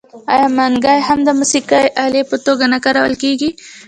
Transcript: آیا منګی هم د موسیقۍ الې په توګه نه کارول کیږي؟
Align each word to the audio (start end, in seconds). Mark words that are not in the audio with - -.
آیا 0.33 0.47
منګی 0.57 0.99
هم 1.07 1.19
د 1.27 1.29
موسیقۍ 1.39 1.85
الې 2.03 2.21
په 2.29 2.35
توګه 2.45 2.65
نه 2.73 2.79
کارول 2.85 3.13
کیږي؟ 3.23 3.49